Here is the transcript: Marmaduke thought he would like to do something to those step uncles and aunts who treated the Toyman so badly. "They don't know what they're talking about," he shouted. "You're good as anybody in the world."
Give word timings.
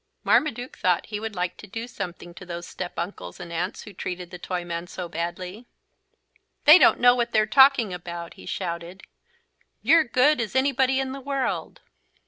Marmaduke 0.23 0.79
thought 0.79 1.05
he 1.05 1.19
would 1.19 1.35
like 1.35 1.57
to 1.57 1.67
do 1.67 1.87
something 1.87 2.33
to 2.33 2.43
those 2.43 2.65
step 2.65 2.97
uncles 2.97 3.39
and 3.39 3.53
aunts 3.53 3.83
who 3.83 3.93
treated 3.93 4.31
the 4.31 4.39
Toyman 4.39 4.87
so 4.87 5.07
badly. 5.07 5.67
"They 6.65 6.79
don't 6.79 6.99
know 6.99 7.13
what 7.13 7.33
they're 7.33 7.45
talking 7.45 7.93
about," 7.93 8.33
he 8.33 8.47
shouted. 8.47 9.03
"You're 9.83 10.03
good 10.03 10.41
as 10.41 10.55
anybody 10.55 10.99
in 10.99 11.11
the 11.11 11.21
world." 11.21 11.81